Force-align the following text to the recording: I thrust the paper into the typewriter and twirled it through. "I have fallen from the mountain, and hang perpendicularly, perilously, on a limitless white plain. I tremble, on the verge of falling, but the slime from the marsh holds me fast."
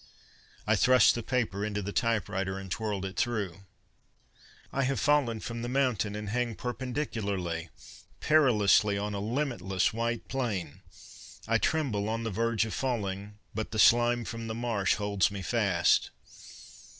I 0.65 0.75
thrust 0.75 1.13
the 1.13 1.21
paper 1.21 1.63
into 1.63 1.83
the 1.83 1.91
typewriter 1.93 2.57
and 2.57 2.71
twirled 2.71 3.05
it 3.05 3.17
through. 3.17 3.65
"I 4.73 4.81
have 4.81 4.99
fallen 4.99 5.41
from 5.41 5.61
the 5.61 5.69
mountain, 5.69 6.15
and 6.15 6.29
hang 6.29 6.55
perpendicularly, 6.55 7.69
perilously, 8.19 8.97
on 8.97 9.13
a 9.13 9.19
limitless 9.19 9.93
white 9.93 10.27
plain. 10.27 10.81
I 11.47 11.59
tremble, 11.59 12.09
on 12.09 12.23
the 12.23 12.31
verge 12.31 12.65
of 12.65 12.73
falling, 12.73 13.37
but 13.53 13.69
the 13.69 13.77
slime 13.77 14.25
from 14.25 14.47
the 14.47 14.55
marsh 14.55 14.95
holds 14.95 15.29
me 15.29 15.43
fast." 15.43 16.09